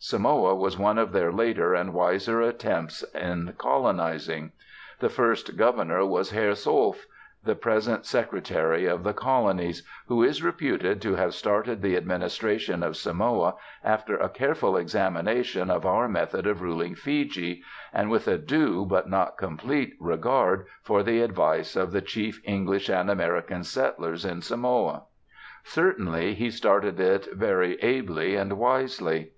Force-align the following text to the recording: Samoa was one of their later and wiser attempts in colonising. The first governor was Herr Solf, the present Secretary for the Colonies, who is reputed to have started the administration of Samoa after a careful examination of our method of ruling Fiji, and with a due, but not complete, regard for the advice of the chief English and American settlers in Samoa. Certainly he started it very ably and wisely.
Samoa 0.00 0.54
was 0.54 0.78
one 0.78 0.96
of 0.96 1.10
their 1.10 1.32
later 1.32 1.74
and 1.74 1.92
wiser 1.92 2.40
attempts 2.40 3.02
in 3.16 3.52
colonising. 3.58 4.52
The 5.00 5.08
first 5.08 5.56
governor 5.56 6.06
was 6.06 6.30
Herr 6.30 6.54
Solf, 6.54 7.04
the 7.42 7.56
present 7.56 8.06
Secretary 8.06 8.86
for 8.88 8.98
the 8.98 9.12
Colonies, 9.12 9.82
who 10.06 10.22
is 10.22 10.40
reputed 10.40 11.02
to 11.02 11.16
have 11.16 11.34
started 11.34 11.82
the 11.82 11.96
administration 11.96 12.84
of 12.84 12.96
Samoa 12.96 13.56
after 13.82 14.16
a 14.16 14.28
careful 14.28 14.76
examination 14.76 15.68
of 15.68 15.84
our 15.84 16.06
method 16.06 16.46
of 16.46 16.62
ruling 16.62 16.94
Fiji, 16.94 17.64
and 17.92 18.08
with 18.08 18.28
a 18.28 18.38
due, 18.38 18.86
but 18.86 19.10
not 19.10 19.36
complete, 19.36 19.94
regard 19.98 20.66
for 20.80 21.02
the 21.02 21.22
advice 21.22 21.74
of 21.74 21.90
the 21.90 22.02
chief 22.02 22.40
English 22.44 22.88
and 22.88 23.10
American 23.10 23.64
settlers 23.64 24.24
in 24.24 24.42
Samoa. 24.42 25.06
Certainly 25.64 26.34
he 26.34 26.52
started 26.52 27.00
it 27.00 27.26
very 27.34 27.74
ably 27.82 28.36
and 28.36 28.60
wisely. 28.60 29.32